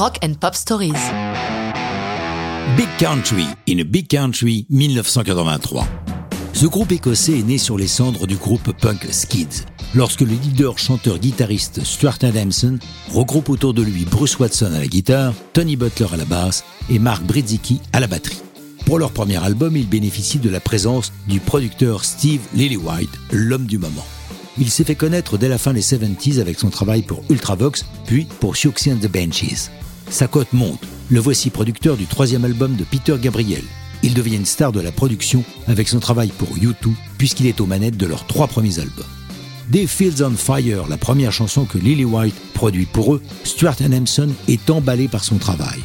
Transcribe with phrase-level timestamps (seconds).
[0.00, 0.94] Rock and Pop Stories.
[2.74, 5.86] Big Country, in a Big Country, 1983.
[6.54, 10.78] Ce groupe écossais est né sur les cendres du groupe punk Skids, lorsque le leader
[10.78, 12.78] chanteur-guitariste Stuart Adamson
[13.12, 16.98] regroupe autour de lui Bruce Watson à la guitare, Tony Butler à la basse et
[16.98, 18.40] Mark Bridzicki à la batterie.
[18.86, 23.76] Pour leur premier album, ils bénéficient de la présence du producteur Steve Lillywhite, l'homme du
[23.76, 24.06] moment.
[24.56, 28.26] Il s'est fait connaître dès la fin des 70s avec son travail pour Ultravox, puis
[28.40, 29.68] pour Siouxsie and the Benches.
[30.10, 30.82] Sa cote monte.
[31.08, 33.62] Le voici producteur du troisième album de Peter Gabriel.
[34.02, 37.66] Il devient une star de la production avec son travail pour U2, puisqu'il est aux
[37.66, 39.04] manettes de leurs trois premiers albums.
[39.68, 44.30] Des Fields on Fire, la première chanson que Lily White produit pour eux, Stuart Adamson
[44.48, 45.78] est emballé par son travail.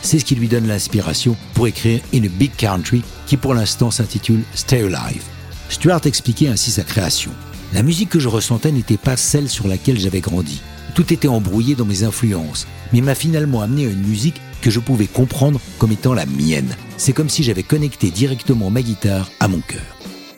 [0.00, 3.90] C'est ce qui lui donne l'inspiration pour écrire In a Big Country, qui pour l'instant
[3.90, 5.24] s'intitule Stay Alive.
[5.70, 7.32] Stuart expliquait ainsi sa création.
[7.74, 10.60] La musique que je ressentais n'était pas celle sur laquelle j'avais grandi.
[10.94, 14.78] Tout était embrouillé dans mes influences, mais m'a finalement amené à une musique que je
[14.78, 16.76] pouvais comprendre comme étant la mienne.
[16.98, 19.80] C'est comme si j'avais connecté directement ma guitare à mon cœur.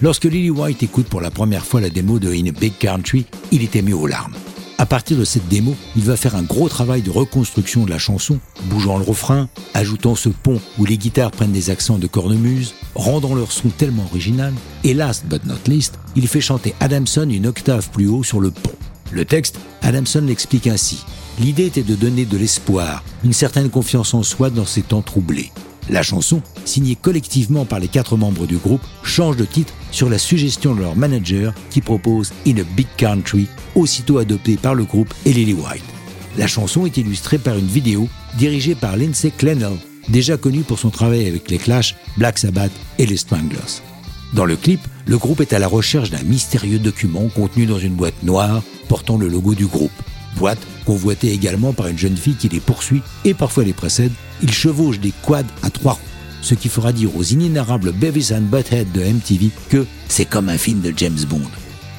[0.00, 3.26] Lorsque Lily White écoute pour la première fois la démo de In a Big Country,
[3.50, 4.34] il était mis aux larmes.
[4.78, 7.98] À partir de cette démo, il va faire un gros travail de reconstruction de la
[7.98, 12.74] chanson, bougeant le refrain, ajoutant ce pont où les guitares prennent des accents de cornemuse,
[12.94, 14.52] rendant leur son tellement original,
[14.84, 18.50] et last but not least, il fait chanter Adamson une octave plus haut sur le
[18.50, 18.76] pont.
[19.12, 21.04] Le texte, Adamson l'explique ainsi.
[21.38, 25.52] L'idée était de donner de l'espoir, une certaine confiance en soi dans ces temps troublés.
[25.88, 30.18] La chanson, signée collectivement par les quatre membres du groupe, change de titre sur la
[30.18, 35.14] suggestion de leur manager qui propose In a Big Country, aussitôt adoptée par le groupe
[35.24, 35.84] et Lily White.
[36.36, 39.76] La chanson est illustrée par une vidéo dirigée par Lindsay Clennell,
[40.08, 43.80] déjà connue pour son travail avec les Clash, Black Sabbath et les Stranglers.
[44.34, 47.94] Dans le clip, le groupe est à la recherche d'un mystérieux document contenu dans une
[47.94, 49.92] boîte noire portant le logo du groupe.
[50.36, 54.52] Boîte convoitée également par une jeune fille qui les poursuit et parfois les précède il
[54.52, 56.00] chevauche des quads à trois roues,
[56.42, 60.58] ce qui fera dire aux inénarrables Beavis and Butthead de MTV que c'est comme un
[60.58, 61.42] film de James Bond.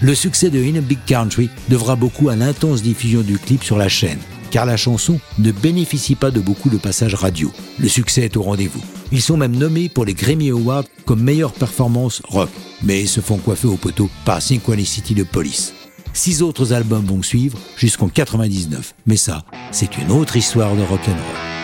[0.00, 3.78] Le succès de In a Big Country devra beaucoup à l'intense diffusion du clip sur
[3.78, 4.18] la chaîne,
[4.50, 7.50] car la chanson ne bénéficie pas de beaucoup de passages radio.
[7.78, 8.82] Le succès est au rendez-vous.
[9.10, 12.50] Ils sont même nommés pour les Grammy Awards comme meilleure performance rock,
[12.82, 15.72] mais se font coiffer au poteau par Synchronicity de Police.
[16.16, 21.55] Six autres albums vont suivre jusqu'en 99, mais ça, c'est une autre histoire de rock'n'roll.